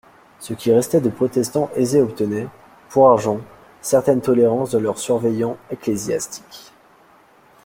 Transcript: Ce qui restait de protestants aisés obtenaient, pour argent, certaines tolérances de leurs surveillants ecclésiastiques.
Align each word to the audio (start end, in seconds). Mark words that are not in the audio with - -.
Ce 0.39 0.55
qui 0.55 0.71
restait 0.73 0.99
de 0.99 1.11
protestants 1.11 1.69
aisés 1.75 2.01
obtenaient, 2.01 2.47
pour 2.89 3.11
argent, 3.11 3.39
certaines 3.81 4.19
tolérances 4.21 4.71
de 4.71 4.79
leurs 4.79 4.97
surveillants 4.97 5.57
ecclésiastiques. 5.69 6.73